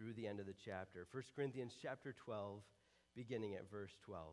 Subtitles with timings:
[0.00, 1.06] through the end of the chapter.
[1.12, 2.62] 1 Corinthians chapter 12,
[3.14, 4.24] beginning at verse 12.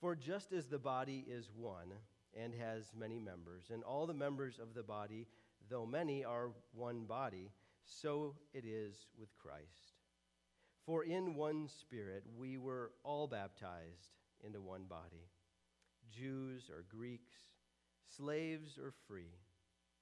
[0.00, 1.92] For just as the body is one
[2.38, 5.26] and has many members, and all the members of the body,
[5.68, 7.50] though many, are one body,
[7.84, 9.98] so it is with Christ.
[10.86, 14.14] For in one Spirit we were all baptized
[14.44, 15.28] into one body
[16.10, 17.34] Jews or Greeks,
[18.16, 19.34] slaves or free.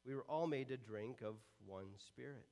[0.04, 1.34] We were all made to drink of
[1.66, 2.52] one Spirit.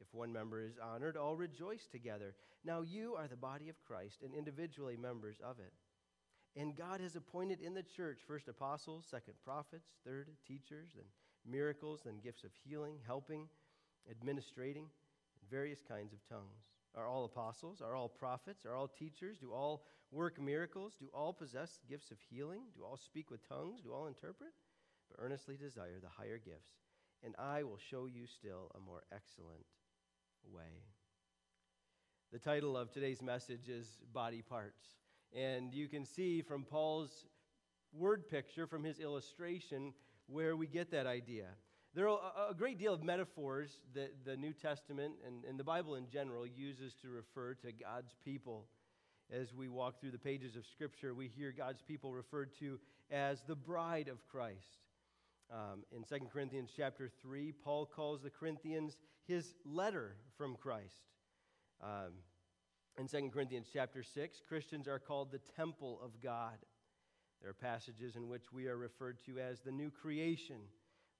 [0.00, 2.34] If one member is honored, all rejoice together.
[2.64, 5.72] Now you are the body of Christ and individually members of it.
[6.56, 11.04] And God has appointed in the church first apostles, second prophets, third teachers, then
[11.46, 13.48] miracles, then gifts of healing, helping,
[14.10, 14.84] administrating,
[15.40, 16.64] and various kinds of tongues.
[16.96, 17.80] Are all apostles?
[17.80, 18.64] Are all prophets?
[18.64, 19.38] Are all teachers?
[19.38, 20.94] Do all work miracles?
[20.98, 22.62] Do all possess gifts of healing?
[22.76, 23.82] Do all speak with tongues?
[23.82, 24.50] Do all interpret?
[25.10, 26.72] But earnestly desire the higher gifts,
[27.24, 29.64] and I will show you still a more excellent
[30.54, 30.82] way.
[32.32, 34.84] The title of today's message is Body Parts.
[35.34, 37.26] And you can see from Paul's
[37.92, 39.92] word picture, from his illustration,
[40.26, 41.46] where we get that idea.
[41.94, 42.20] There are
[42.50, 46.46] a great deal of metaphors that the New Testament and, and the Bible in general
[46.46, 48.66] uses to refer to God's people.
[49.30, 52.78] As we walk through the pages of Scripture, we hear God's people referred to
[53.10, 54.87] as the bride of Christ.
[55.50, 61.00] Um, in 2 Corinthians chapter 3, Paul calls the Corinthians his letter from Christ.
[61.82, 62.12] Um,
[62.98, 66.58] in 2 Corinthians chapter 6, Christians are called the temple of God.
[67.40, 70.60] There are passages in which we are referred to as the new creation,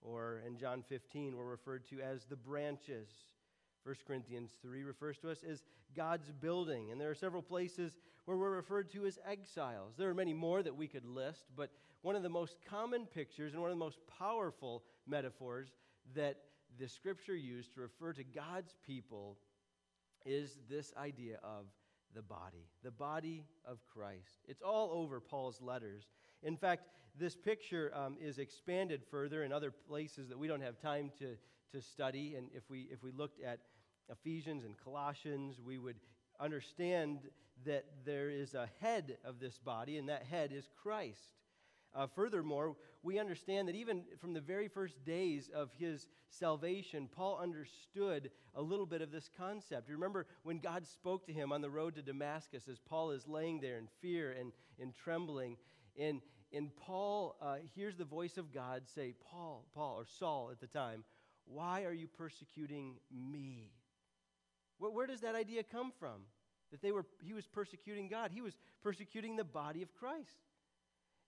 [0.03, 3.09] or in John 15, we're referred to as the branches.
[3.89, 5.63] 1 Corinthians 3 refers to us as
[5.97, 9.95] God's building, and there are several places where we're referred to as exiles.
[9.97, 11.71] There are many more that we could list, but
[12.03, 15.71] one of the most common pictures and one of the most powerful metaphors
[16.15, 16.37] that
[16.79, 19.39] the scripture used to refer to God's people
[20.27, 21.65] is this idea of
[22.15, 24.43] the body, the body of Christ.
[24.47, 26.09] It's all over Paul's letters.
[26.43, 26.83] In fact,
[27.19, 31.37] this picture um, is expanded further in other places that we don't have time to,
[31.73, 32.35] to study.
[32.37, 33.61] And if we, if we looked at
[34.11, 35.97] Ephesians and Colossians, we would
[36.41, 37.21] understand
[37.67, 41.35] that there is a head of this body, and that head is Christ.
[41.95, 47.39] Uh, furthermore, we understand that even from the very first days of his salvation, Paul
[47.43, 49.89] understood a little bit of this concept.
[49.89, 53.61] Remember when God spoke to him on the road to Damascus as Paul is laying
[53.61, 55.57] there in fear and in trembling.
[55.99, 56.21] And,
[56.53, 60.67] and Paul uh, hears the voice of God say, Paul, Paul, or Saul at the
[60.67, 61.05] time,
[61.47, 63.73] why are you persecuting me?
[64.79, 66.23] Where, does that idea come from?
[66.71, 68.31] That they were, he was persecuting God.
[68.33, 70.39] He was persecuting the body of Christ.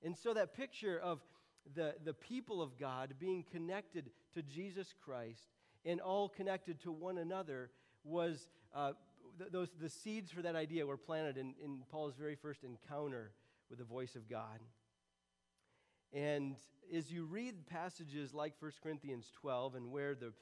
[0.03, 1.21] And so that picture of
[1.75, 5.49] the, the people of God being connected to Jesus Christ
[5.85, 7.71] and all connected to one another
[8.05, 8.93] was uh,
[9.39, 13.33] th- those, the seeds for that idea were planted in, in Paul's very first encounter
[13.69, 14.61] with the voice of God.
[16.13, 16.57] And
[16.95, 20.33] as you read passages like 1 Corinthians 12 and where the,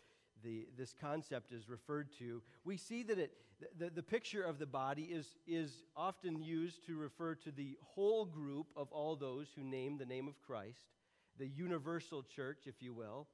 [0.43, 3.33] the, this concept is referred to, we see that it,
[3.79, 8.25] the, the picture of the body is, is often used to refer to the whole
[8.25, 10.85] group of all those who name the name of Christ,
[11.39, 13.27] the universal church, if you will.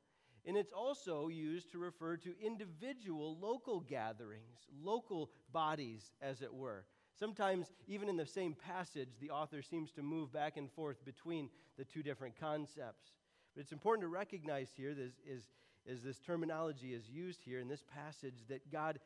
[0.47, 6.85] And it's also used to refer to individual local gatherings, local bodies, as it were.
[7.19, 11.49] Sometimes, even in the same passage, the author seems to move back and forth between
[11.79, 13.13] the two different concepts.
[13.55, 15.45] But it's important to recognize here, this, is,
[15.87, 18.99] is this terminology is used here in this passage, that God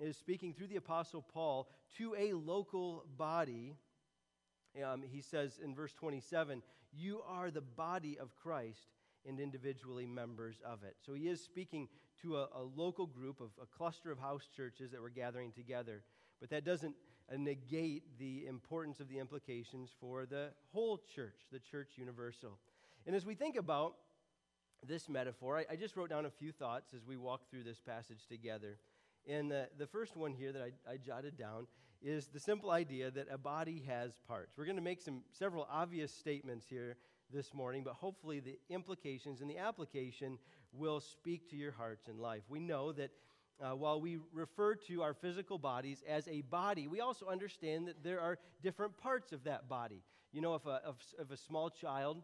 [0.00, 3.74] is speaking through the Apostle Paul to a local body.
[4.84, 8.88] Um, he says in verse 27, You are the body of Christ
[9.26, 10.96] and individually members of it.
[11.04, 11.88] So he is speaking
[12.22, 16.02] to a, a local group of a cluster of house churches that were gathering together.
[16.40, 16.94] But that doesn't
[17.32, 22.58] uh, negate the importance of the implications for the whole church, the church universal.
[23.06, 23.94] And as we think about
[24.86, 27.80] this metaphor, I, I just wrote down a few thoughts as we walk through this
[27.80, 28.78] passage together.
[29.28, 31.66] And the, the first one here that I, I jotted down
[32.02, 34.54] is the simple idea that a body has parts.
[34.56, 36.96] We're going to make some several obvious statements here
[37.32, 40.38] this morning, but hopefully the implications and the application
[40.72, 42.42] will speak to your hearts and life.
[42.48, 43.10] We know that
[43.62, 48.02] uh, while we refer to our physical bodies as a body, we also understand that
[48.02, 50.02] there are different parts of that body.
[50.32, 52.22] You know, if a, if, if a small child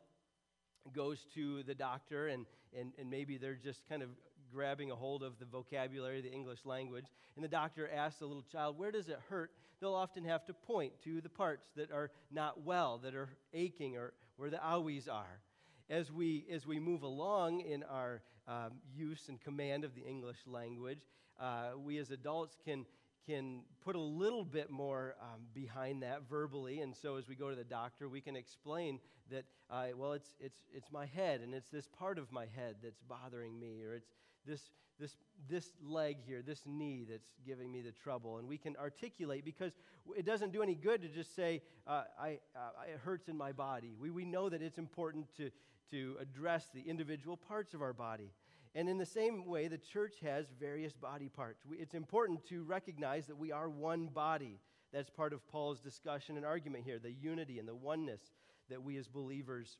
[0.95, 2.47] goes to the doctor and,
[2.79, 4.11] and, and maybe they're just kind of
[4.53, 7.05] grabbing a hold of the vocabulary the English language,
[7.37, 9.51] and the doctor asks the little child, Where does it hurt?
[9.81, 13.97] They'll often have to point to the parts that are not well, that are aching,
[13.97, 15.41] or where the owies are.
[15.89, 20.39] As we, as we move along in our um, use and command of the English
[20.47, 21.01] language,
[21.41, 22.85] uh, we as adults can,
[23.31, 26.81] can put a little bit more um, behind that verbally.
[26.81, 28.99] And so as we go to the doctor, we can explain
[29.31, 32.77] that, uh, well, it's, it's, it's my head, and it's this part of my head
[32.83, 34.09] that's bothering me, or it's
[34.47, 34.61] this,
[34.99, 35.17] this,
[35.49, 38.39] this leg here, this knee that's giving me the trouble.
[38.39, 39.73] And we can articulate because
[40.17, 43.53] it doesn't do any good to just say, uh, I, uh, it hurts in my
[43.53, 43.95] body.
[44.01, 45.51] We, we know that it's important to,
[45.93, 48.33] to address the individual parts of our body.
[48.75, 51.63] And in the same way, the church has various body parts.
[51.73, 54.61] It's important to recognize that we are one body.
[54.93, 58.21] That's part of Paul's discussion and argument here the unity and the oneness
[58.69, 59.79] that we as believers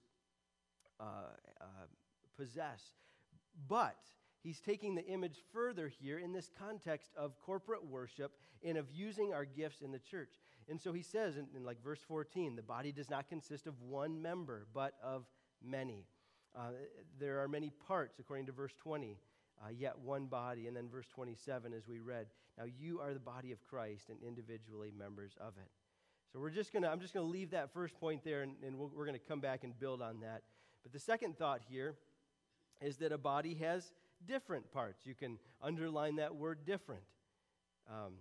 [0.99, 1.05] uh,
[1.61, 1.65] uh,
[2.37, 2.83] possess.
[3.69, 3.97] But
[4.43, 8.33] he's taking the image further here in this context of corporate worship
[8.65, 10.41] and of using our gifts in the church.
[10.69, 13.81] And so he says in, in like verse 14, the body does not consist of
[13.83, 15.25] one member, but of
[15.63, 16.07] many.
[16.57, 16.71] Uh,
[17.19, 19.19] there are many parts, according to verse 20,
[19.63, 20.67] uh, yet one body.
[20.67, 22.27] And then verse 27, as we read,
[22.59, 25.71] now you are the body of Christ and individually members of it.
[26.33, 28.79] So we're just gonna, I'm just going to leave that first point there, and, and
[28.79, 30.43] we we are going to come back and build on that.
[30.83, 31.95] But the second thought here
[32.81, 33.93] is that a body has
[34.27, 35.05] different parts.
[35.05, 37.03] You can underline that word different.
[37.89, 38.15] Um,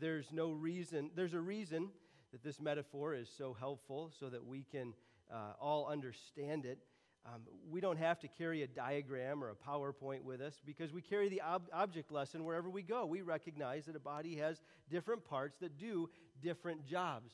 [0.00, 1.88] there's no reason, there's a reason
[2.32, 4.94] that this metaphor is so helpful so that we can
[5.30, 6.78] uh, all understand it.
[7.24, 11.00] Um, we don't have to carry a diagram or a PowerPoint with us because we
[11.00, 13.06] carry the ob- object lesson wherever we go.
[13.06, 14.60] We recognize that a body has
[14.90, 16.10] different parts that do
[16.42, 17.32] different jobs.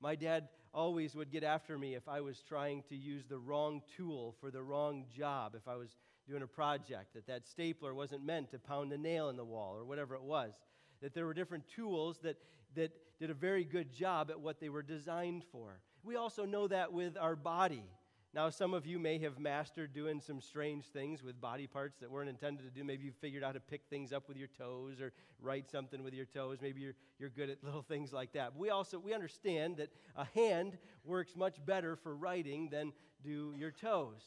[0.00, 3.80] My dad always would get after me if I was trying to use the wrong
[3.96, 5.96] tool for the wrong job, if I was
[6.28, 9.74] doing a project, that that stapler wasn't meant to pound a nail in the wall
[9.74, 10.52] or whatever it was,
[11.00, 12.36] that there were different tools that,
[12.74, 15.80] that did a very good job at what they were designed for.
[16.02, 17.84] We also know that with our body.
[18.32, 22.08] Now, some of you may have mastered doing some strange things with body parts that
[22.08, 22.84] weren't intended to do.
[22.84, 26.04] Maybe you figured out how to pick things up with your toes or write something
[26.04, 26.58] with your toes.
[26.62, 28.52] Maybe you're, you're good at little things like that.
[28.52, 32.92] But we also we understand that a hand works much better for writing than
[33.24, 34.22] do your toes.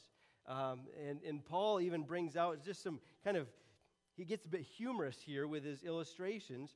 [0.48, 3.48] Um, and, and Paul even brings out just some kind of,
[4.18, 6.76] he gets a bit humorous here with his illustrations.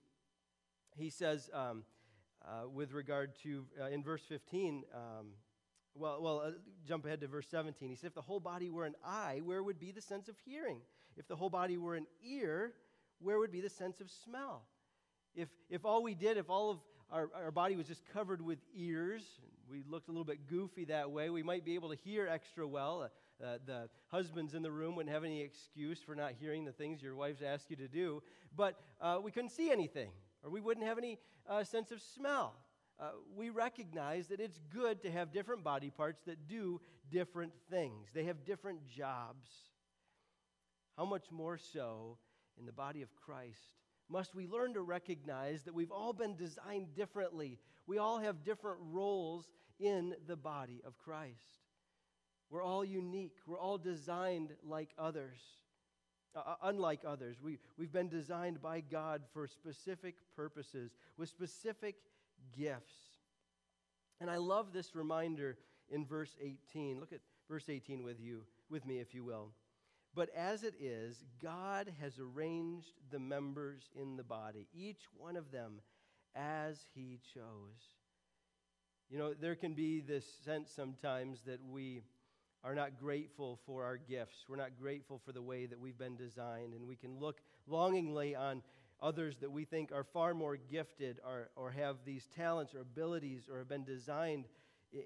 [0.96, 1.84] He says, um,
[2.46, 5.28] uh, with regard to, uh, in verse 15, um,
[6.00, 6.52] well, well uh,
[6.88, 7.90] jump ahead to verse 17.
[7.90, 10.36] He said, If the whole body were an eye, where would be the sense of
[10.46, 10.80] hearing?
[11.18, 12.74] If the whole body were an ear,
[13.20, 14.64] where would be the sense of smell?
[15.36, 16.78] If, if all we did, if all of
[17.12, 19.24] our, our body was just covered with ears,
[19.70, 22.68] we looked a little bit goofy that way, we might be able to hear extra
[22.68, 23.04] well.
[23.04, 26.72] Uh, uh, the husbands in the room wouldn't have any excuse for not hearing the
[26.72, 28.22] things your wives ask you to do,
[28.56, 30.10] but uh, we couldn't see anything,
[30.44, 32.56] or we wouldn't have any uh, sense of smell
[33.00, 38.08] uh, we recognize that it's good to have different body parts that do different things.
[38.14, 39.50] They have different jobs.
[40.98, 42.18] How much more so
[42.60, 43.62] in the body of Christ
[44.10, 47.60] must we learn to recognize that we've all been designed differently?
[47.86, 49.48] We all have different roles
[49.80, 51.62] in the body of Christ.
[52.50, 55.40] We're all unique, we're all designed like others.
[56.36, 61.96] Uh, uh unlike others, we, we've been designed by God for specific purposes, with specific
[62.58, 62.96] gifts.
[64.20, 65.58] And I love this reminder
[65.90, 67.00] in verse 18.
[67.00, 69.52] Look at verse 18 with you, with me if you will.
[70.16, 75.52] But as it is, God has arranged the members in the body, each one of
[75.52, 75.82] them
[76.36, 77.96] as he chose.
[79.10, 82.02] You know, there can be this sense sometimes that we
[82.64, 84.46] are not grateful for our gifts.
[84.50, 86.74] We're not grateful for the way that we've been designed.
[86.74, 88.62] And we can look longingly on
[89.02, 93.48] others that we think are far more gifted or, or have these talents or abilities
[93.52, 94.46] or have been designed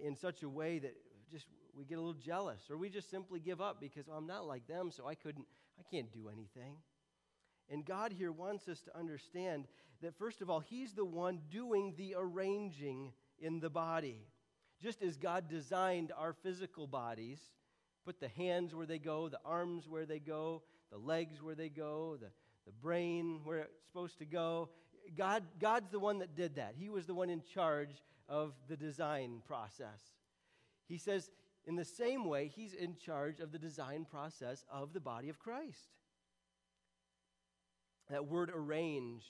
[0.04, 0.96] in such a way that
[1.32, 4.28] just we get a little jealous or we just simply give up because oh, I'm
[4.28, 5.46] not like them so I couldn't
[5.80, 6.76] I can't do anything.
[7.70, 9.66] And God here wants us to understand
[10.02, 14.28] that first of all he's the one doing the arranging in the body.
[14.82, 17.40] Just as God designed our physical bodies,
[18.04, 21.70] put the hands where they go, the arms where they go, the legs where they
[21.70, 22.28] go, the,
[22.66, 24.70] the brain where it's supposed to go.
[25.18, 26.76] God, God's the one that did that.
[26.78, 30.02] He was the one in charge of the design process.
[30.88, 31.30] He says,
[31.66, 35.40] in the same way, He's in charge of the design process of the body of
[35.40, 35.90] Christ.
[38.10, 39.24] That word arrange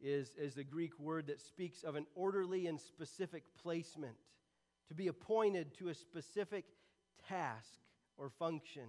[0.00, 4.16] is, is the Greek word that speaks of an orderly and specific placement,
[4.88, 6.64] to be appointed to a specific
[7.28, 7.78] task
[8.16, 8.84] or function.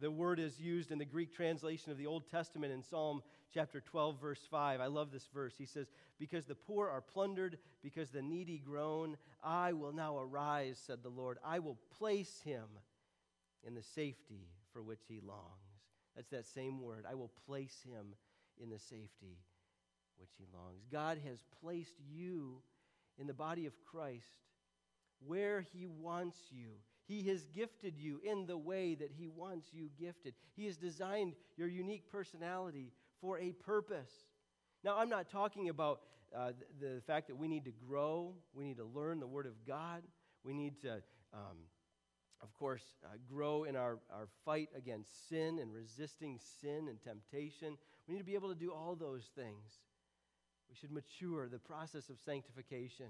[0.00, 3.22] The word is used in the Greek translation of the Old Testament in Psalm
[3.52, 4.80] chapter 12, verse 5.
[4.80, 5.54] I love this verse.
[5.56, 5.86] He says,
[6.18, 11.10] Because the poor are plundered, because the needy groan, I will now arise, said the
[11.10, 11.38] Lord.
[11.44, 12.64] I will place him
[13.66, 15.40] in the safety for which he longs.
[16.16, 17.04] That's that same word.
[17.08, 18.14] I will place him
[18.60, 19.38] in the safety
[20.18, 20.84] which he longs.
[20.90, 22.62] God has placed you
[23.18, 24.26] in the body of Christ
[25.26, 26.70] where he wants you.
[27.06, 30.34] He has gifted you in the way that He wants you gifted.
[30.56, 34.10] He has designed your unique personality for a purpose.
[34.82, 36.00] Now, I'm not talking about
[36.34, 39.46] uh, the, the, fact that we need to grow, we need to learn the Word
[39.46, 40.02] of God,
[40.44, 40.94] we need to,
[41.32, 41.56] um,
[42.42, 47.76] of course, uh, grow in our, our fight against sin and resisting sin and temptation.
[48.08, 49.78] We need to be able to do all those things.
[50.68, 53.06] We should mature the process of sanctification.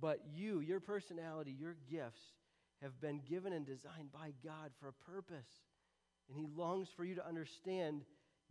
[0.00, 2.22] But you, your personality, your gifts
[2.82, 5.48] have been given and designed by God for a purpose.
[6.28, 8.02] And He longs for you to understand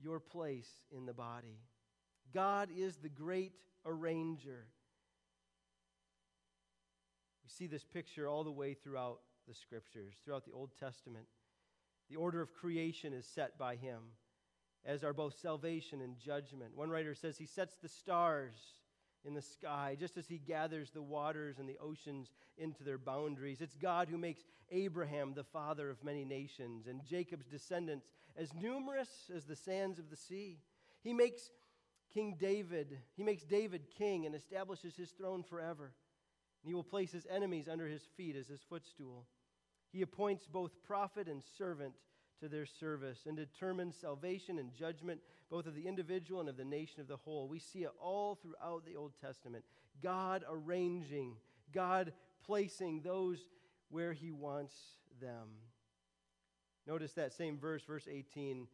[0.01, 1.59] your place in the body.
[2.33, 3.53] God is the great
[3.85, 4.65] arranger.
[7.43, 11.25] We see this picture all the way throughout the scriptures, throughout the Old Testament.
[12.09, 13.99] The order of creation is set by Him,
[14.85, 16.75] as are both salvation and judgment.
[16.75, 18.55] One writer says He sets the stars
[19.25, 23.61] in the sky, just as he gathers the waters and the oceans into their boundaries.
[23.61, 29.31] It's God who makes Abraham the father of many nations and Jacob's descendants as numerous
[29.33, 30.59] as the sands of the sea.
[31.03, 31.51] He makes
[32.13, 35.93] King David, he makes David king and establishes his throne forever.
[36.63, 39.25] And he will place his enemies under his feet as his footstool.
[39.91, 41.93] He appoints both prophet and servant
[42.43, 46.65] to their service and determines salvation and judgment, both of the individual and of the
[46.65, 47.47] nation of the whole.
[47.47, 49.63] We see it all throughout the Old Testament.
[50.01, 51.35] God arranging,
[51.73, 52.11] God
[52.45, 53.39] placing those
[53.89, 54.73] where He wants
[55.21, 55.47] them.
[56.85, 58.67] Notice that same verse, verse 18,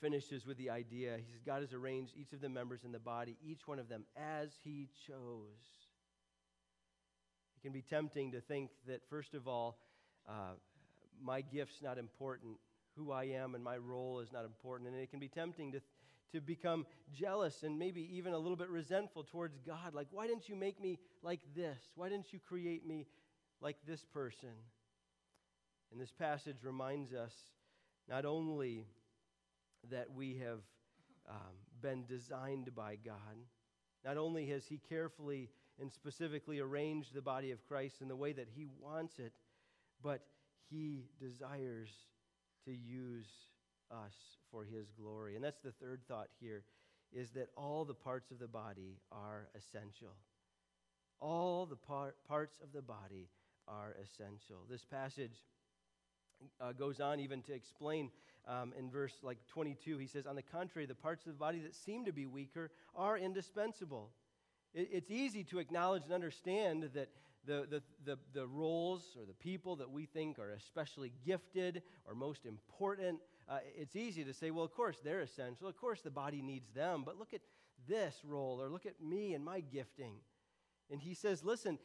[0.00, 1.16] finishes with the idea.
[1.16, 3.88] He says, God has arranged each of the members in the body, each one of
[3.88, 5.88] them, as He chose.
[7.56, 9.78] It can be tempting to think that, first of all,
[10.28, 10.54] uh,
[11.24, 12.56] my gift's not important,
[12.96, 14.90] who I am and my role is not important.
[14.90, 15.80] And it can be tempting to,
[16.32, 19.94] to become jealous and maybe even a little bit resentful towards God.
[19.94, 21.80] Like, why didn't you make me like this?
[21.94, 23.06] Why didn't you create me
[23.60, 24.50] like this person?
[25.90, 27.32] And this passage reminds us
[28.08, 28.86] not only
[29.90, 30.60] that we have
[31.28, 33.14] um, been designed by God,
[34.04, 35.50] not only has He carefully
[35.80, 39.32] and specifically arranged the body of Christ in the way that He wants it,
[40.02, 40.20] but
[40.70, 41.90] he desires
[42.64, 43.28] to use
[43.90, 44.14] us
[44.50, 45.34] for His glory.
[45.34, 46.64] And that's the third thought here
[47.12, 50.14] is that all the parts of the body are essential.
[51.20, 53.28] All the par- parts of the body
[53.68, 54.66] are essential.
[54.68, 55.44] This passage
[56.60, 58.10] uh, goes on even to explain
[58.46, 61.60] um, in verse like 22 he says on the contrary the parts of the body
[61.60, 64.10] that seem to be weaker are indispensable
[64.74, 67.08] it, it's easy to acknowledge and understand that
[67.46, 72.14] the, the, the, the roles or the people that we think are especially gifted or
[72.14, 75.68] most important, uh, it's easy to say, well, of course they're essential.
[75.68, 77.02] Of course the body needs them.
[77.04, 77.42] But look at
[77.88, 80.14] this role or look at me and my gifting.
[80.90, 81.78] And he says, listen,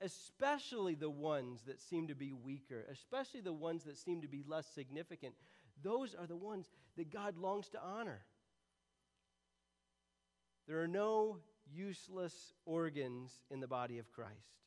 [0.00, 4.44] especially the ones that seem to be weaker, especially the ones that seem to be
[4.46, 5.34] less significant,
[5.82, 8.20] those are the ones that God longs to honor.
[10.66, 11.38] There are no
[11.72, 14.58] useless organs in the body of Christ.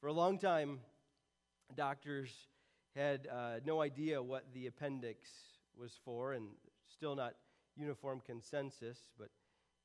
[0.00, 0.80] For a long time,
[1.74, 2.30] doctors
[2.94, 5.30] had uh, no idea what the appendix
[5.78, 6.48] was for, and
[6.92, 7.34] still not
[7.76, 9.30] uniform consensus, but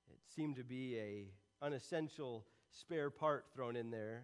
[0.09, 4.23] It seemed to be a unessential spare part thrown in there.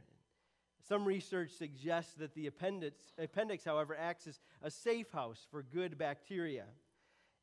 [0.87, 5.97] Some research suggests that the appendix, appendix however, acts as a safe house for good
[5.97, 6.65] bacteria.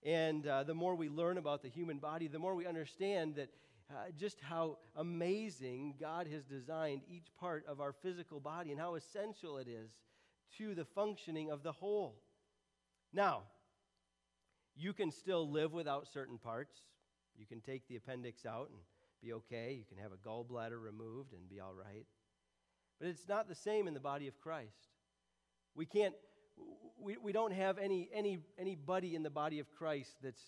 [0.02, 3.48] And uh, the more we learn about the human body, the more we understand that
[3.94, 8.96] uh, just how amazing God has designed each part of our physical body and how
[8.96, 9.90] essential it is
[10.58, 12.16] to the functioning of the whole.
[13.12, 13.42] Now,
[14.76, 16.74] you can still live without certain parts.
[17.36, 18.78] You can take the appendix out and
[19.22, 19.76] be okay.
[19.78, 22.06] You can have a gallbladder removed and be all right.
[22.98, 24.88] But it's not the same in the body of Christ.
[25.74, 26.14] We can't,
[27.00, 30.42] we, we don't have any, any, anybody in the body of Christ that's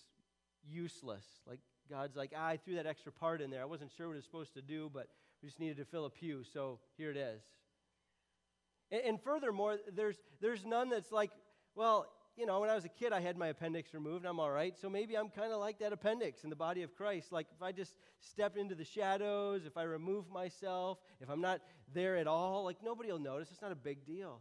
[0.69, 1.25] useless.
[1.45, 3.61] Like God's like, ah, I threw that extra part in there.
[3.61, 5.07] I wasn't sure what it was supposed to do, but
[5.41, 7.41] we just needed to fill a pew, so here it is.
[8.91, 11.31] And, and furthermore, there's, there's none that's like,
[11.75, 14.23] well, you know, when I was a kid, I had my appendix removed.
[14.23, 14.77] I'm all right.
[14.79, 17.31] So maybe I'm kind of like that appendix in the body of Christ.
[17.31, 21.61] Like if I just step into the shadows, if I remove myself, if I'm not
[21.95, 23.49] there at all, like nobody will notice.
[23.51, 24.39] It's not a big deal.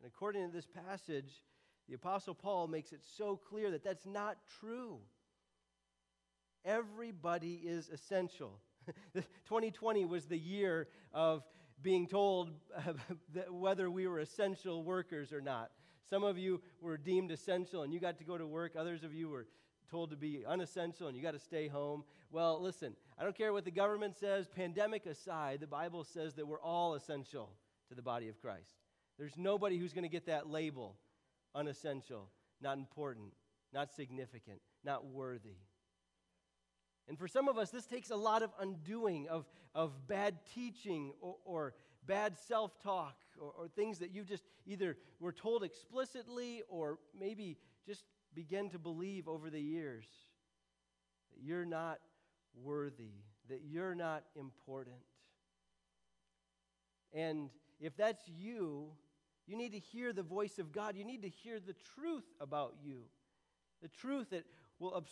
[0.00, 1.42] And according to this passage,
[1.88, 4.98] the Apostle Paul makes it so clear that that's not true.
[6.64, 8.58] Everybody is essential.
[9.14, 11.44] 2020 was the year of
[11.82, 12.50] being told
[13.50, 15.70] whether we were essential workers or not.
[16.08, 18.74] Some of you were deemed essential and you got to go to work.
[18.76, 19.46] Others of you were
[19.90, 22.04] told to be unessential and you got to stay home.
[22.30, 26.46] Well, listen, I don't care what the government says, pandemic aside, the Bible says that
[26.46, 27.50] we're all essential
[27.88, 28.74] to the body of Christ.
[29.18, 30.96] There's nobody who's going to get that label
[31.54, 32.28] unessential,
[32.60, 33.32] not important,
[33.72, 35.56] not significant, not worthy.
[37.08, 41.12] And for some of us, this takes a lot of undoing of, of bad teaching
[41.20, 41.74] or, or
[42.06, 47.56] bad self talk or, or things that you just either were told explicitly or maybe
[47.86, 50.04] just begin to believe over the years
[51.34, 51.98] that you're not
[52.62, 53.14] worthy,
[53.48, 54.96] that you're not important.
[57.14, 57.48] And
[57.80, 58.88] if that's you,
[59.46, 60.94] you need to hear the voice of God.
[60.94, 63.04] You need to hear the truth about you,
[63.80, 64.44] the truth that
[64.78, 65.04] will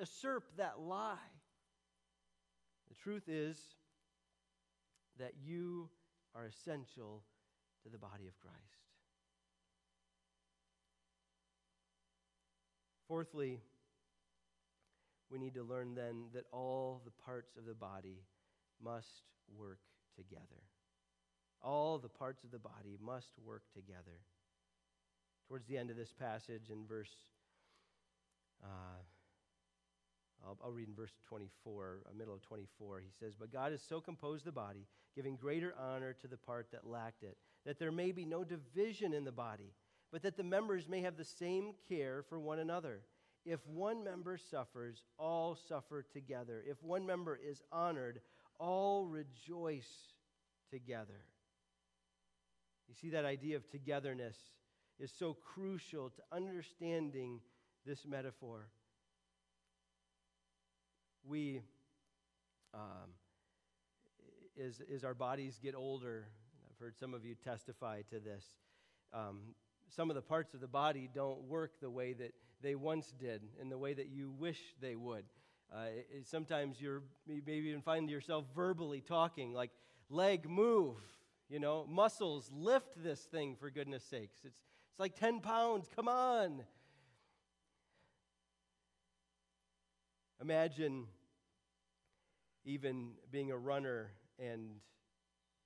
[0.00, 1.16] usurp that lie.
[2.90, 3.56] The truth is
[5.18, 5.88] that you
[6.34, 7.22] are essential
[7.82, 8.56] to the body of Christ.
[13.08, 13.60] Fourthly,
[15.30, 18.18] we need to learn then that all the parts of the body
[18.82, 19.22] must
[19.56, 19.80] work
[20.16, 20.62] together.
[21.62, 24.20] All the parts of the body must work together.
[25.48, 27.10] Towards the end of this passage, in verse
[28.62, 29.02] uh,
[30.46, 33.00] I'll, I'll, read in verse 24, uh, middle of 24.
[33.00, 36.68] He says, But God has so composed the body, giving greater honor to the part
[36.72, 39.72] that lacked it, that there may be no division in the body,
[40.12, 43.02] but that the members may have the same care for one another.
[43.44, 46.62] If one member suffers, all suffer together.
[46.66, 48.20] If one member is honored,
[48.58, 49.90] all rejoice
[50.70, 51.24] together.
[52.88, 54.36] You see, that idea of togetherness
[54.98, 57.40] is so crucial to understanding
[57.86, 58.68] this metaphor
[61.26, 61.62] we,
[62.74, 63.10] um,
[64.62, 66.26] as, as our bodies get older,
[66.68, 68.44] I've heard some of you testify to this,
[69.12, 69.54] um,
[69.88, 73.42] some of the parts of the body don't work the way that they once did
[73.60, 75.24] in the way that you wish they would.
[75.72, 79.70] Uh, it, sometimes you're, you maybe even find yourself verbally talking, like,
[80.08, 80.96] leg move,
[81.48, 84.40] you know, muscles, lift this thing for goodness sakes.
[84.44, 84.58] It's,
[84.90, 86.62] it's like 10 pounds, come on.
[90.40, 91.06] Imagine
[92.64, 94.76] even being a runner and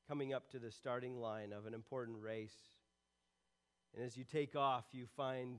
[0.09, 2.55] coming up to the starting line of an important race.
[3.95, 5.59] And as you take off, you find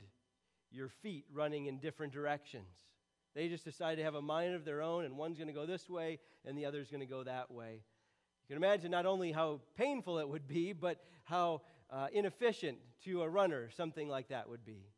[0.70, 2.68] your feet running in different directions.
[3.34, 5.66] They just decide to have a mind of their own, and one's going to go
[5.66, 7.82] this way, and the other's going to go that way.
[8.48, 13.22] You can imagine not only how painful it would be, but how uh, inefficient to
[13.24, 14.90] a runner something like that would be.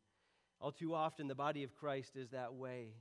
[0.60, 2.94] All too often, the body of Christ is that way.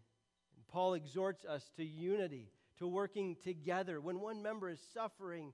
[0.72, 4.02] Paul exhorts us to unity, to working together.
[4.02, 5.54] When one member is suffering,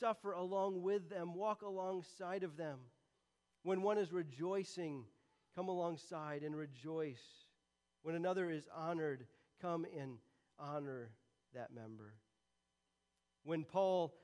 [0.00, 2.78] suffer along with them, walk alongside of them.
[3.62, 5.04] When one is rejoicing,
[5.54, 7.22] come alongside and rejoice.
[8.02, 9.26] When another is honored,
[9.60, 10.18] come and
[10.58, 11.10] honor
[11.54, 12.14] that member.
[13.44, 14.14] When Paul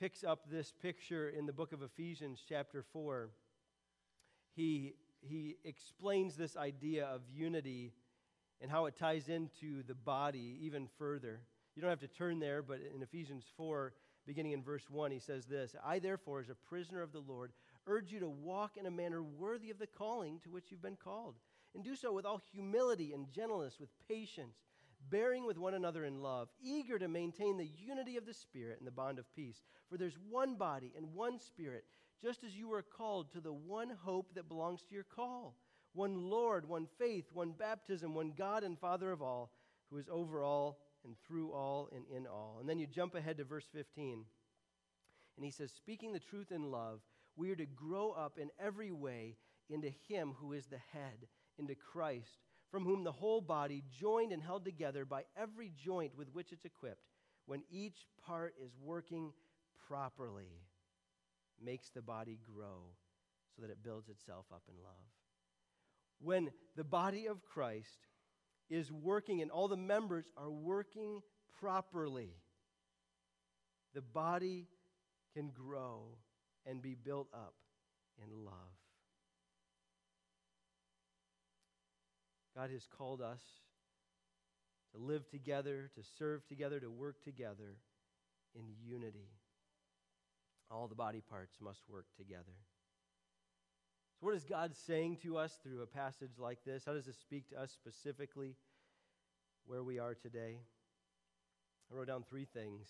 [0.00, 3.30] picks up this picture in the book of Ephesians, chapter 4,
[4.54, 7.92] he, he explains this idea of unity
[8.60, 11.40] and how it ties into the body even further.
[11.74, 13.92] You don't have to turn there, but in Ephesians 4,
[14.26, 17.52] beginning in verse 1, he says this I, therefore, as a prisoner of the Lord,
[17.86, 20.96] urge you to walk in a manner worthy of the calling to which you've been
[20.96, 21.36] called,
[21.74, 24.56] and do so with all humility and gentleness, with patience,
[25.08, 28.86] bearing with one another in love, eager to maintain the unity of the Spirit and
[28.86, 29.62] the bond of peace.
[29.88, 31.84] For there's one body and one Spirit,
[32.20, 35.54] just as you were called to the one hope that belongs to your call
[35.98, 39.50] one Lord, one faith, one baptism, one God and Father of all,
[39.90, 42.58] who is over all and through all and in all.
[42.60, 44.24] And then you jump ahead to verse 15.
[45.36, 47.00] And he says, Speaking the truth in love,
[47.36, 49.36] we are to grow up in every way
[49.68, 51.26] into Him who is the head,
[51.58, 52.38] into Christ
[52.70, 56.64] from whom the whole body, joined and held together by every joint with which it's
[56.64, 57.08] equipped,
[57.46, 59.32] when each part is working
[59.88, 60.60] properly,
[61.64, 62.92] makes the body grow
[63.56, 65.17] so that it builds itself up in love.
[66.20, 68.06] When the body of Christ
[68.70, 71.22] is working and all the members are working
[71.60, 72.34] properly,
[73.94, 74.66] the body
[75.34, 76.16] can grow
[76.66, 77.54] and be built up
[78.22, 78.52] in love.
[82.56, 83.40] God has called us
[84.92, 87.76] to live together, to serve together, to work together
[88.54, 89.28] in unity.
[90.70, 92.56] All the body parts must work together.
[94.20, 96.84] So, what is God saying to us through a passage like this?
[96.84, 98.56] How does this speak to us specifically
[99.66, 100.58] where we are today?
[101.90, 102.88] I wrote down three things.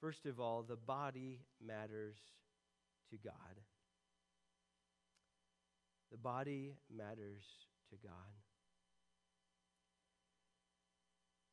[0.00, 2.16] First of all, the body matters
[3.10, 3.34] to God.
[6.12, 7.44] The body matters
[7.90, 8.12] to God.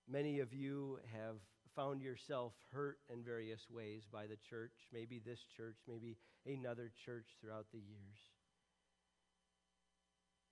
[0.08, 1.38] Many of you have
[1.76, 7.26] found yourself hurt in various ways by the church, maybe this church, maybe another church
[7.42, 8.35] throughout the years.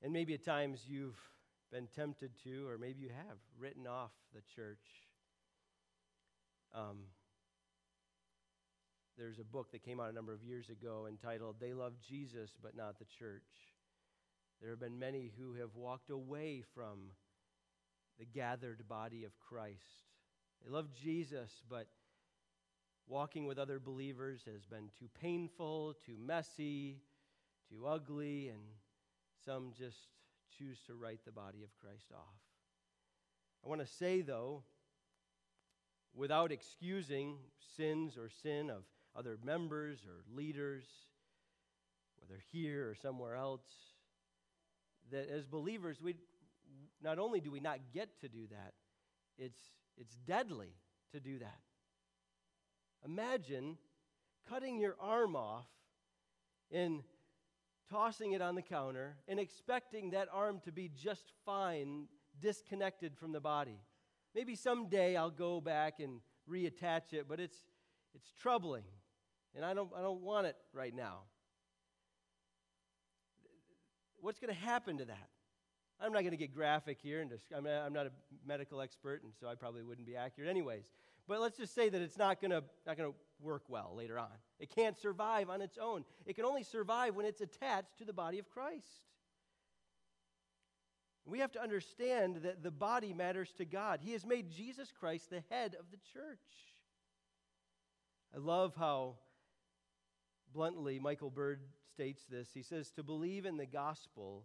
[0.04, 1.18] And maybe at times you've
[1.72, 4.86] been tempted to, or maybe you have, written off the church.
[6.76, 6.98] Um,
[9.18, 12.52] there's a book that came out a number of years ago entitled They Love Jesus
[12.62, 13.48] But Not the Church.
[14.60, 17.12] There have been many who have walked away from
[18.20, 19.80] the gathered body of Christ.
[20.64, 21.88] They love Jesus, but
[23.08, 27.02] walking with other believers has been too painful, too messy,
[27.70, 28.62] too ugly, and
[29.46, 29.98] some just
[30.58, 32.40] choose to write the body of Christ off.
[33.66, 34.64] I want to say, though,
[36.14, 37.38] without excusing
[37.76, 38.84] sins or sin of
[39.16, 40.86] other members or leaders,
[42.20, 43.64] whether here or somewhere else,
[45.12, 46.16] that as believers, we
[47.02, 48.74] not only do we not get to do that,
[49.38, 49.62] it's,
[49.98, 50.74] it's deadly
[51.12, 51.60] to do that.
[53.06, 53.78] Imagine
[54.50, 55.68] cutting your arm off
[56.72, 57.04] and
[57.90, 62.08] tossing it on the counter and expecting that arm to be just fine,
[62.42, 63.80] disconnected from the body.
[64.36, 67.58] Maybe someday I'll go back and reattach it, but it's,
[68.16, 68.84] it's troubling,
[69.56, 71.22] and I don't, I don't want it right now
[74.24, 75.30] what's going to happen to that?
[76.00, 78.12] I'm not going to get graphic here, and I'm not a
[78.46, 80.86] medical expert, and so I probably wouldn't be accurate anyways.
[81.28, 84.20] But let's just say that it's not going to not going to work well later
[84.20, 84.28] on.
[84.60, 86.04] It can't survive on its own.
[86.26, 88.88] It can only survive when it's attached to the body of Christ.
[91.26, 94.02] We have to understand that the body matters to God.
[94.02, 96.40] He has made Jesus Christ the head of the church.
[98.36, 99.16] I love how
[100.54, 101.62] bluntly Michael Bird
[101.94, 102.50] states this.
[102.54, 104.44] He says, To believe in the gospel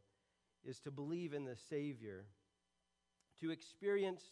[0.65, 2.27] is to believe in the Savior,
[3.41, 4.23] to experience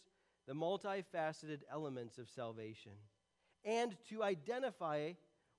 [0.47, 2.93] the multifaceted elements of salvation,
[3.65, 5.11] and to identify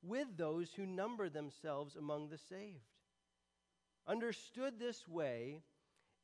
[0.02, 2.78] with those who number themselves among the saved.
[4.06, 5.60] Understood this way,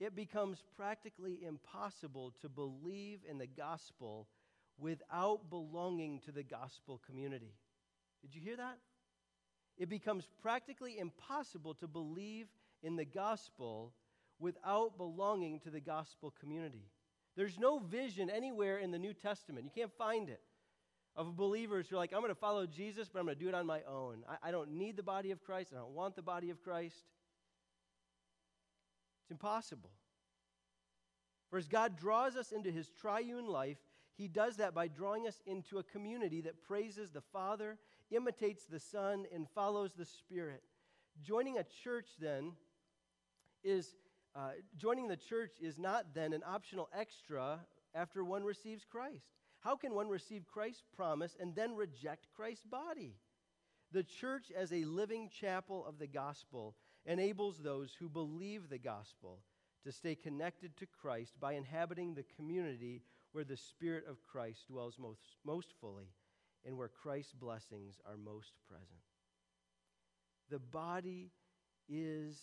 [0.01, 4.29] it becomes practically impossible to believe in the gospel
[4.79, 7.53] without belonging to the gospel community.
[8.23, 8.79] Did you hear that?
[9.77, 12.47] it becomes practically impossible to believe
[12.83, 13.93] in the gospel
[14.39, 16.85] without belonging to the gospel community.
[17.37, 19.65] There's no vision anywhere in the New Testament.
[19.65, 20.41] You can't find it
[21.17, 23.49] of believers who are like, I'm going to follow Jesus, but I'm going to do
[23.49, 24.25] it on my own.
[24.29, 25.71] I, I don't need the body of Christ.
[25.73, 27.05] I don't want the body of Christ.
[29.23, 29.91] It's impossible.
[31.51, 33.79] For as God draws us into his triune life,
[34.17, 37.79] he does that by drawing us into a community that praises the Father
[38.11, 40.63] imitates the Son, and follows the Spirit.
[41.23, 42.53] Joining a church then
[43.63, 43.95] is
[44.37, 47.61] uh, joining the church is not then an optional extra
[47.95, 49.27] after one receives Christ.
[49.61, 53.15] How can one receive Christ's promise and then reject Christ's body?
[53.93, 56.75] The church, as a living chapel of the gospel,
[57.07, 59.39] enables those who believe the gospel
[59.85, 64.99] to stay connected to Christ by inhabiting the community where the Spirit of Christ dwells
[64.99, 66.09] most, most fully
[66.65, 69.01] and where Christ's blessings are most present.
[70.51, 71.31] The body
[71.89, 72.39] is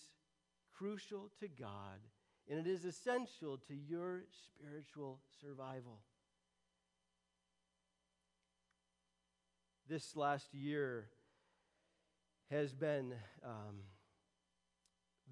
[0.77, 1.99] crucial to God
[2.49, 5.99] and it is essential to your spiritual survival.
[9.88, 11.07] This last year
[12.49, 13.13] has been
[13.45, 13.84] um,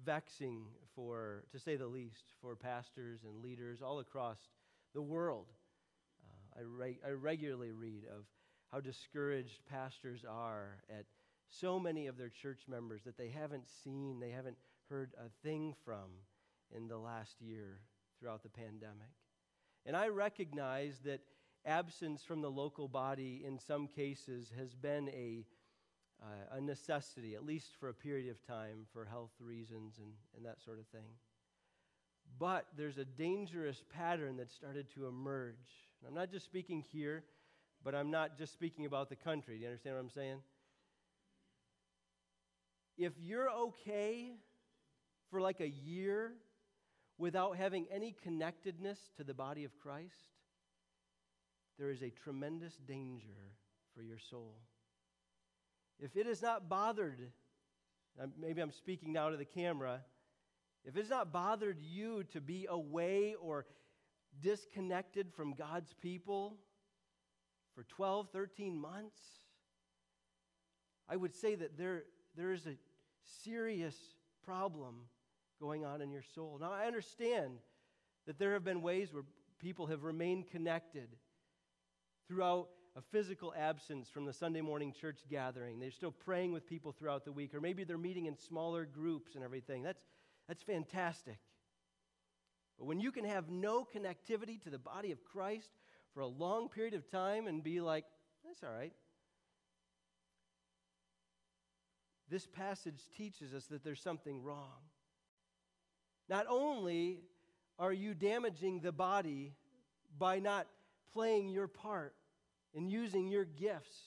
[0.04, 4.38] vexing for, to say the least, for pastors and leaders all across
[4.94, 5.46] the world.
[6.24, 8.24] Uh, I, re- I regularly read of
[8.72, 11.04] how discouraged pastors are at
[11.48, 14.56] so many of their church members that they haven't seen, they haven't
[14.90, 16.10] heard a thing from
[16.76, 17.78] in the last year
[18.18, 19.14] throughout the pandemic.
[19.86, 21.20] And I recognize that
[21.64, 25.46] absence from the local body in some cases has been a,
[26.22, 30.44] uh, a necessity, at least for a period of time, for health reasons and, and
[30.44, 31.08] that sort of thing.
[32.38, 35.54] But there's a dangerous pattern that started to emerge.
[36.06, 37.24] I'm not just speaking here,
[37.84, 39.56] but I'm not just speaking about the country.
[39.56, 40.38] Do you understand what I'm saying?
[42.96, 44.32] If you're okay
[45.30, 46.32] for like a year
[47.18, 50.34] without having any connectedness to the body of Christ,
[51.78, 53.54] there is a tremendous danger
[53.94, 54.56] for your soul.
[55.98, 57.20] If it is not bothered,
[58.38, 60.00] maybe I'm speaking now to the camera,
[60.84, 63.66] if it's not bothered you to be away or
[64.40, 66.56] disconnected from God's people
[67.74, 69.20] for 12, 13 months,
[71.08, 72.04] I would say that there,
[72.36, 72.76] there is a
[73.44, 73.96] serious
[74.44, 75.02] problem
[75.60, 76.58] going on in your soul.
[76.60, 77.58] Now, I understand
[78.26, 79.24] that there have been ways where
[79.58, 81.08] people have remained connected
[82.26, 85.78] throughout a physical absence from the Sunday morning church gathering.
[85.78, 89.34] They're still praying with people throughout the week, or maybe they're meeting in smaller groups
[89.34, 89.82] and everything.
[89.82, 90.02] That's,
[90.48, 91.38] that's fantastic.
[92.78, 95.70] But when you can have no connectivity to the body of Christ
[96.14, 98.04] for a long period of time and be like,
[98.44, 98.92] that's all right.
[102.28, 104.78] This passage teaches us that there's something wrong.
[106.30, 107.18] Not only
[107.76, 109.52] are you damaging the body
[110.16, 110.68] by not
[111.12, 112.14] playing your part
[112.72, 113.98] and using your gifts,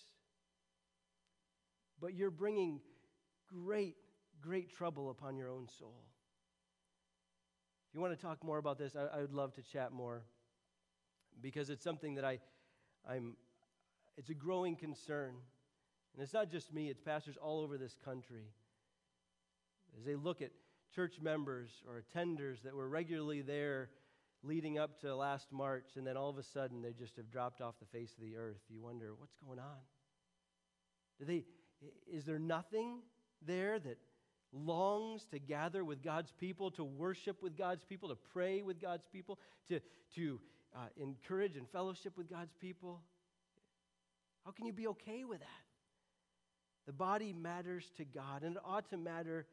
[2.00, 2.80] but you're bringing
[3.66, 3.98] great,
[4.42, 6.00] great trouble upon your own soul.
[7.90, 10.24] If you want to talk more about this, I, I would love to chat more
[11.42, 12.40] because it's something that I,
[13.08, 13.36] I'm,
[14.18, 15.36] it's a growing concern.
[16.14, 18.46] And it's not just me, it's pastors all over this country.
[19.98, 20.52] As they look at
[20.96, 23.90] church members or attenders that were regularly there
[24.44, 27.62] leading up to last March, and then all of a sudden they just have dropped
[27.62, 28.60] off the face of the earth.
[28.70, 29.78] You wonder, what's going on?
[31.20, 31.46] Do they,
[32.12, 33.00] is there nothing
[33.46, 33.98] there that
[34.52, 39.06] longs to gather with God's people, to worship with God's people, to pray with God's
[39.12, 39.80] people, to,
[40.16, 40.40] to
[40.76, 43.00] uh, encourage and fellowship with God's people?
[44.46, 45.48] How can you be okay with that?
[46.86, 49.46] The body matters to God, and it ought to matter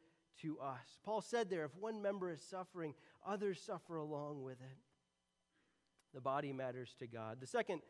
[0.43, 0.99] to us.
[1.05, 2.95] Paul said there if one member is suffering,
[3.27, 4.79] others suffer along with it.
[6.15, 7.39] The body matters to God.
[7.41, 7.83] The second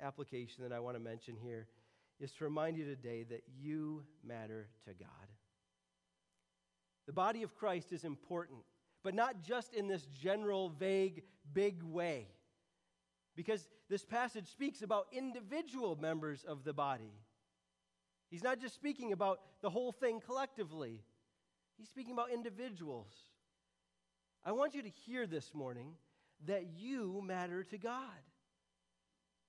[0.00, 1.68] application that I want to mention here
[2.18, 5.08] is to remind you today that you matter to God.
[7.06, 8.60] The body of Christ is important,
[9.02, 12.28] but not just in this general, vague, big way.
[13.34, 17.12] Because this passage speaks about individual members of the body.
[18.30, 21.02] He's not just speaking about the whole thing collectively.
[21.82, 23.10] He's speaking about individuals.
[24.44, 25.94] I want you to hear this morning
[26.46, 28.22] that you matter to God.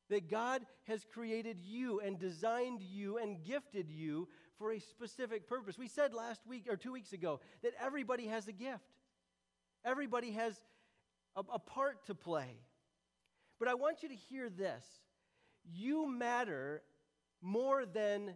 [0.09, 5.77] That God has created you and designed you and gifted you for a specific purpose.
[5.77, 8.81] We said last week or two weeks ago that everybody has a gift,
[9.85, 10.59] everybody has
[11.35, 12.57] a, a part to play.
[13.59, 14.83] But I want you to hear this
[15.71, 16.81] you matter
[17.43, 18.35] more than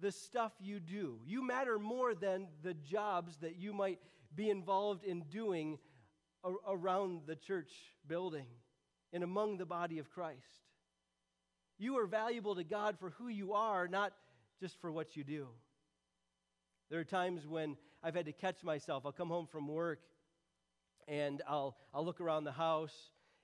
[0.00, 1.18] the stuff you do.
[1.24, 3.98] You matter more than the jobs that you might
[4.34, 5.78] be involved in doing
[6.68, 7.70] around the church
[8.06, 8.46] building
[9.12, 10.40] and among the body of Christ.
[11.78, 14.12] You are valuable to God for who you are, not
[14.60, 15.48] just for what you do.
[16.90, 19.04] There are times when I've had to catch myself.
[19.06, 20.00] I'll come home from work
[21.08, 22.94] and I'll, I'll look around the house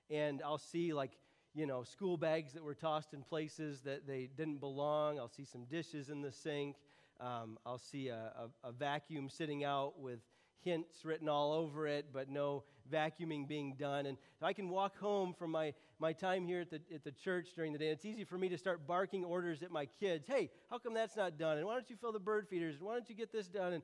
[0.09, 1.11] and I'll see like
[1.53, 5.19] you know, school bags that were tossed in places that they didn't belong.
[5.19, 6.75] I'll see some dishes in the sink.
[7.19, 8.31] Um, I'll see a,
[8.63, 10.19] a, a, vacuum sitting out with
[10.61, 14.05] hints written all over it, but no vacuuming being done.
[14.05, 17.49] And I can walk home from my, my time here at the, at the church
[17.55, 17.89] during the day.
[17.89, 20.27] It's easy for me to start barking orders at my kids.
[20.27, 21.57] Hey, how come that's not done?
[21.57, 22.75] And why don't you fill the bird feeders?
[22.75, 23.73] And why don't you get this done?
[23.73, 23.83] And,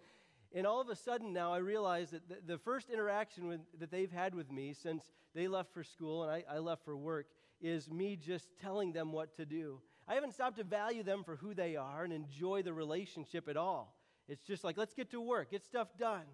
[0.54, 3.92] and all of a sudden now I realize that the, the first interaction with, that
[3.92, 7.28] they've had with me since they left for school and I, I left for work
[7.66, 9.82] is me just telling them what to do.
[10.08, 13.58] I haven't stopped to value them for who they are and enjoy the relationship at
[13.58, 13.96] all.
[14.28, 16.26] It's just like, let's get to work, get stuff done.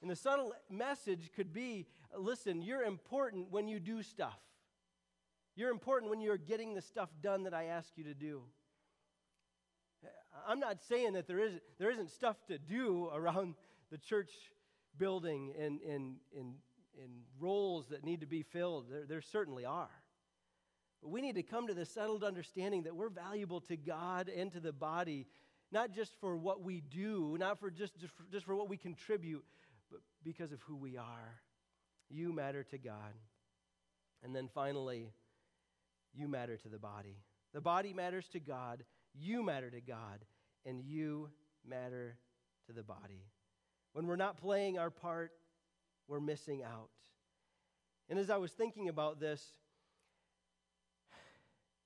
[0.00, 1.86] And the subtle message could be
[2.16, 4.38] listen, you're important when you do stuff.
[5.56, 8.42] You're important when you're getting the stuff done that I ask you to do.
[10.46, 13.54] I'm not saying that there isn't, there isn't stuff to do around
[13.90, 14.30] the church
[14.98, 16.54] building and, and, and,
[17.00, 18.86] and roles that need to be filled.
[18.90, 19.90] There, there certainly are.
[21.04, 24.50] But we need to come to the settled understanding that we're valuable to God and
[24.52, 25.26] to the body,
[25.70, 28.78] not just for what we do, not for just, just, for, just for what we
[28.78, 29.44] contribute,
[29.90, 31.42] but because of who we are.
[32.08, 33.12] You matter to God.
[34.22, 35.12] And then finally,
[36.14, 37.18] you matter to the body.
[37.52, 38.82] The body matters to God,
[39.14, 40.24] you matter to God,
[40.64, 41.28] and you
[41.68, 42.16] matter
[42.66, 43.26] to the body.
[43.92, 45.32] When we're not playing our part,
[46.08, 46.88] we're missing out.
[48.08, 49.52] And as I was thinking about this,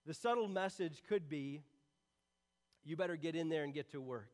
[0.08, 1.60] the subtle message could be
[2.82, 4.30] you better get in there and get to work.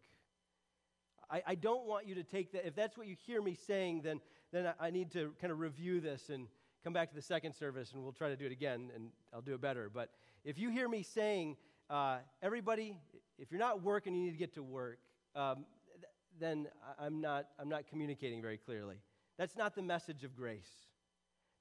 [1.28, 2.64] I, I don't want you to take that.
[2.64, 4.20] If that's what you hear me saying, then,
[4.52, 6.46] then I, need to kind of review this and
[6.84, 9.40] come back to the second service and we'll try to do it again and I'll
[9.40, 9.90] do it better.
[9.92, 10.10] But
[10.44, 11.56] if you hear me saying,
[11.90, 12.96] uh, everybody,
[13.36, 14.98] if you're not working, you need to get to work,
[15.34, 15.64] um,
[15.96, 16.04] th-
[16.38, 16.68] then
[17.00, 18.98] I'm not, I'm not communicating very clearly.
[19.38, 20.70] That's not the message of grace.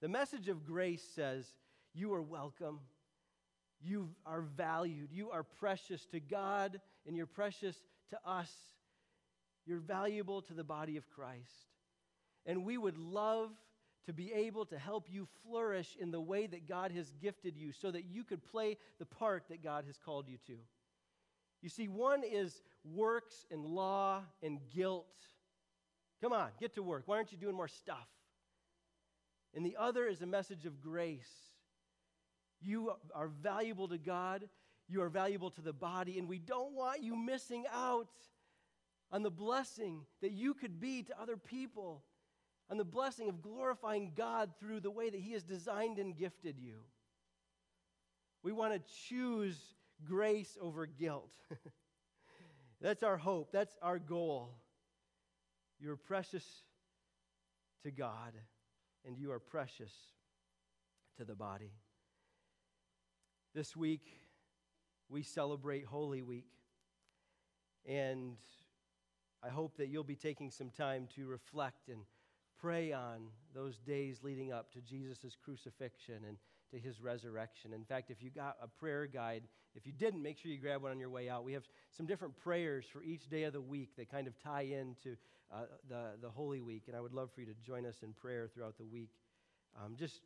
[0.01, 1.47] The message of grace says,
[1.95, 2.79] You are welcome.
[3.83, 5.09] You are valued.
[5.11, 7.75] You are precious to God, and you're precious
[8.09, 8.51] to us.
[9.65, 11.67] You're valuable to the body of Christ.
[12.45, 13.51] And we would love
[14.05, 17.71] to be able to help you flourish in the way that God has gifted you
[17.71, 20.57] so that you could play the part that God has called you to.
[21.61, 25.07] You see, one is works and law and guilt.
[26.21, 27.03] Come on, get to work.
[27.05, 28.07] Why aren't you doing more stuff?
[29.55, 31.52] And the other is a message of grace.
[32.63, 34.47] You are valuable to God,
[34.87, 38.07] you are valuable to the body, and we don't want you missing out
[39.11, 42.03] on the blessing that you could be to other people
[42.69, 46.59] on the blessing of glorifying God through the way that He has designed and gifted
[46.59, 46.77] you.
[48.41, 49.57] We want to choose
[50.05, 51.31] grace over guilt.
[52.81, 53.51] That's our hope.
[53.51, 54.55] That's our goal.
[55.79, 56.45] You're precious
[57.83, 58.33] to God,
[59.05, 59.91] and you are precious
[61.17, 61.71] to the body.
[63.55, 64.07] This week,
[65.09, 66.47] we celebrate Holy Week.
[67.87, 68.37] And
[69.43, 71.99] I hope that you'll be taking some time to reflect and
[72.59, 76.37] pray on those days leading up to Jesus' crucifixion and
[76.71, 77.73] to his resurrection.
[77.73, 79.43] In fact, if you got a prayer guide,
[79.75, 81.43] if you didn't, make sure you grab one on your way out.
[81.43, 84.63] We have some different prayers for each day of the week that kind of tie
[84.63, 85.15] into
[85.53, 88.13] uh, the, the Holy Week, and I would love for you to join us in
[88.13, 89.11] prayer throughout the week.
[89.77, 90.21] Um, just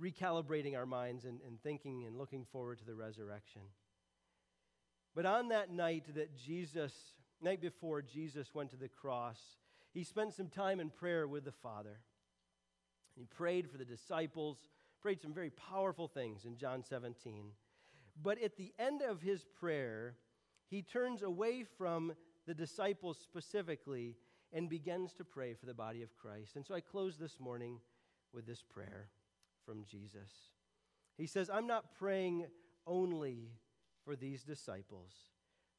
[0.00, 3.62] recalibrating our minds and, and thinking and looking forward to the resurrection.
[5.14, 6.92] But on that night that Jesus,
[7.40, 9.38] night before Jesus went to the cross,
[9.92, 12.00] he spent some time in prayer with the Father.
[13.14, 14.58] He prayed for the disciples,
[15.00, 17.46] prayed some very powerful things in John 17.
[18.22, 20.16] But at the end of his prayer,
[20.68, 22.12] he turns away from
[22.46, 24.16] the disciples specifically
[24.52, 26.56] and begins to pray for the body of Christ.
[26.56, 27.80] And so I close this morning
[28.34, 29.08] with this prayer
[29.66, 30.30] from Jesus.
[31.18, 32.46] He says, I'm not praying
[32.86, 33.50] only
[34.04, 35.12] for these disciples,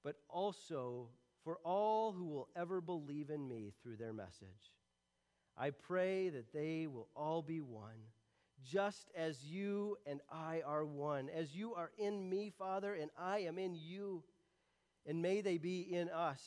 [0.03, 1.07] but also
[1.43, 4.75] for all who will ever believe in me through their message.
[5.57, 8.11] I pray that they will all be one,
[8.63, 13.39] just as you and I are one, as you are in me, Father, and I
[13.39, 14.23] am in you.
[15.05, 16.41] And may they be in us,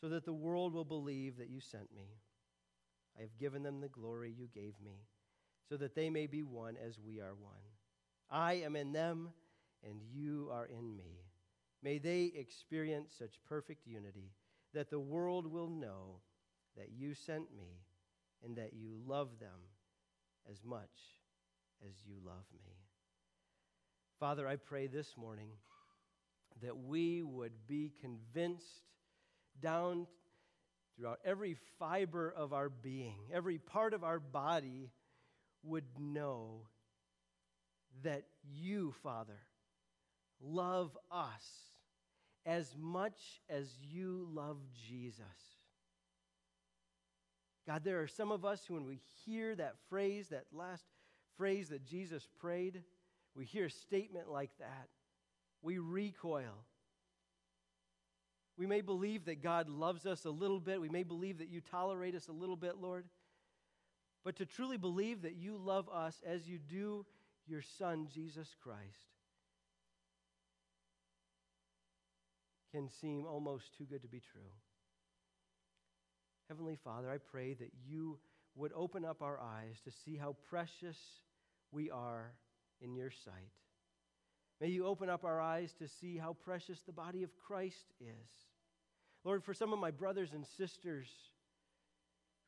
[0.00, 2.08] so that the world will believe that you sent me.
[3.16, 5.04] I have given them the glory you gave me,
[5.70, 7.54] so that they may be one as we are one.
[8.30, 9.30] I am in them,
[9.82, 11.30] and you are in me
[11.82, 14.32] May they experience such perfect unity
[14.74, 16.20] that the world will know
[16.76, 17.80] that you sent me
[18.44, 19.60] and that you love them
[20.50, 20.90] as much
[21.88, 22.74] as you love me.
[24.18, 25.48] Father, I pray this morning
[26.62, 28.84] that we would be convinced
[29.62, 30.06] down
[30.96, 34.90] throughout every fiber of our being, every part of our body
[35.62, 36.66] would know
[38.02, 39.38] that you, Father,
[40.40, 41.44] love us
[42.46, 44.58] as much as you love
[44.88, 45.24] Jesus.
[47.66, 50.84] God, there are some of us who, when we hear that phrase, that last
[51.36, 52.82] phrase that Jesus prayed,
[53.34, 54.88] we hear a statement like that,
[55.62, 56.64] we recoil.
[58.56, 60.80] We may believe that God loves us a little bit.
[60.80, 63.06] We may believe that you tolerate us a little bit, Lord.
[64.24, 67.06] But to truly believe that you love us as you do
[67.46, 68.80] your Son, Jesus Christ,
[72.72, 74.42] can seem almost too good to be true.
[76.48, 78.18] Heavenly Father, I pray that you
[78.54, 80.98] would open up our eyes to see how precious
[81.72, 82.32] we are
[82.80, 83.52] in your sight.
[84.60, 88.30] May you open up our eyes to see how precious the body of Christ is.
[89.24, 91.06] Lord, for some of my brothers and sisters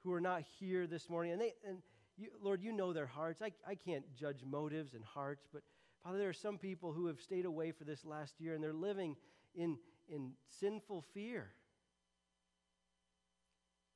[0.05, 1.79] who are not here this morning, and, they, and
[2.17, 3.41] you, Lord, you know their hearts.
[3.43, 5.63] I, I can't judge motives and hearts, but
[6.03, 8.73] Father, there are some people who have stayed away for this last year and they're
[8.73, 9.17] living
[9.55, 9.79] in,
[10.09, 11.53] in sinful fear.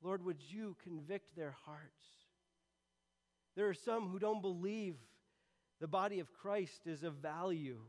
[0.01, 2.05] Lord, would you convict their hearts?
[3.55, 4.95] There are some who don't believe
[5.81, 7.79] the body of Christ is of value,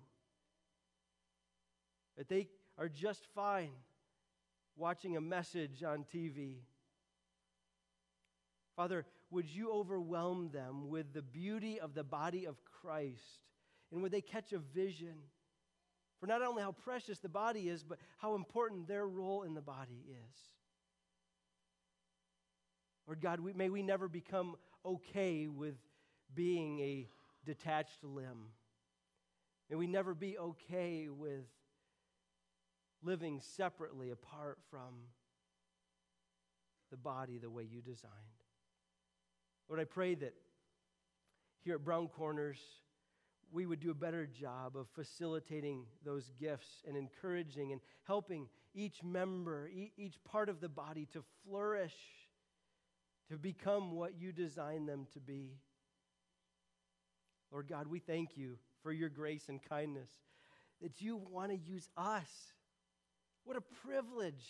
[2.16, 3.72] that they are just fine
[4.76, 6.56] watching a message on TV.
[8.78, 13.42] Father, would you overwhelm them with the beauty of the body of Christ?
[13.90, 15.14] And would they catch a vision
[16.20, 19.60] for not only how precious the body is, but how important their role in the
[19.60, 20.36] body is?
[23.08, 24.54] Lord God, we, may we never become
[24.86, 25.74] okay with
[26.32, 27.08] being a
[27.44, 28.52] detached limb.
[29.68, 31.46] May we never be okay with
[33.02, 35.08] living separately apart from
[36.92, 38.12] the body the way you designed.
[39.68, 40.34] Lord, I pray that
[41.60, 42.58] here at Brown Corners,
[43.50, 49.02] we would do a better job of facilitating those gifts and encouraging and helping each
[49.02, 51.94] member, each part of the body to flourish,
[53.30, 55.58] to become what you designed them to be.
[57.50, 60.10] Lord God, we thank you for your grace and kindness,
[60.80, 62.28] that you want to use us.
[63.44, 64.46] What a privilege.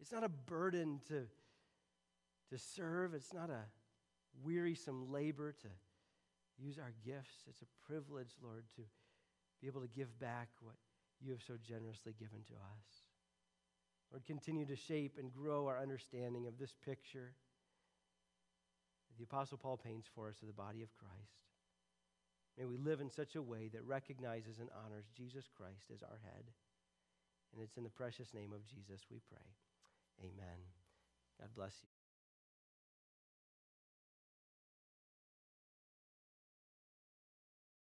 [0.00, 1.26] It's not a burden to,
[2.52, 3.64] to serve, it's not a
[4.44, 5.68] wearisome labor to
[6.62, 7.44] use our gifts.
[7.48, 8.82] It's a privilege, Lord, to
[9.60, 10.76] be able to give back what
[11.20, 12.88] you have so generously given to us.
[14.10, 17.32] Lord, continue to shape and grow our understanding of this picture
[19.08, 21.40] that the Apostle Paul paints for us of the body of Christ.
[22.58, 26.20] May we live in such a way that recognizes and honors Jesus Christ as our
[26.22, 26.44] head.
[27.54, 29.48] And it's in the precious name of Jesus we pray.
[30.20, 30.60] Amen.
[31.40, 32.01] God bless you.